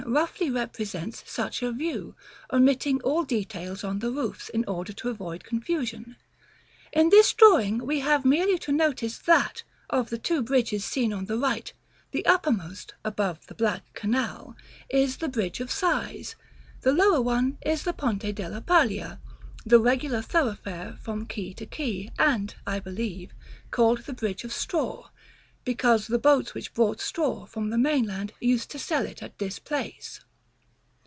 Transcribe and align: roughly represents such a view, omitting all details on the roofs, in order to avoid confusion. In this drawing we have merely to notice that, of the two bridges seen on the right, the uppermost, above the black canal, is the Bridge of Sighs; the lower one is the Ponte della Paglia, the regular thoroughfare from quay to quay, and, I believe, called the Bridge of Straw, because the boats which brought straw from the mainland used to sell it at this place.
roughly 0.07 0.49
represents 0.49 1.23
such 1.27 1.61
a 1.61 1.71
view, 1.71 2.15
omitting 2.51 2.99
all 3.01 3.23
details 3.23 3.81
on 3.83 3.99
the 3.99 4.11
roofs, 4.11 4.49
in 4.49 4.65
order 4.65 4.91
to 4.91 5.07
avoid 5.09 5.43
confusion. 5.45 6.17
In 6.91 7.09
this 7.09 7.31
drawing 7.33 7.85
we 7.85 7.99
have 8.01 8.25
merely 8.25 8.57
to 8.59 8.71
notice 8.73 9.19
that, 9.19 9.63
of 9.91 10.09
the 10.09 10.17
two 10.17 10.41
bridges 10.41 10.83
seen 10.83 11.13
on 11.13 11.25
the 11.25 11.37
right, 11.37 11.71
the 12.11 12.25
uppermost, 12.25 12.93
above 13.05 13.45
the 13.45 13.53
black 13.55 13.93
canal, 13.93 14.57
is 14.89 15.17
the 15.17 15.29
Bridge 15.29 15.59
of 15.61 15.71
Sighs; 15.71 16.35
the 16.81 16.91
lower 16.91 17.21
one 17.21 17.57
is 17.61 17.83
the 17.83 17.93
Ponte 17.93 18.33
della 18.35 18.59
Paglia, 18.59 19.21
the 19.65 19.79
regular 19.79 20.21
thoroughfare 20.23 20.97
from 20.99 21.25
quay 21.27 21.53
to 21.53 21.65
quay, 21.67 22.09
and, 22.19 22.55
I 22.67 22.79
believe, 22.79 23.33
called 23.69 23.99
the 23.99 24.13
Bridge 24.13 24.43
of 24.43 24.51
Straw, 24.51 25.07
because 25.63 26.07
the 26.07 26.17
boats 26.17 26.55
which 26.55 26.73
brought 26.73 26.99
straw 26.99 27.45
from 27.45 27.69
the 27.69 27.77
mainland 27.77 28.33
used 28.39 28.71
to 28.71 28.79
sell 28.79 29.05
it 29.05 29.21
at 29.21 29.37
this 29.37 29.59
place. 29.59 30.19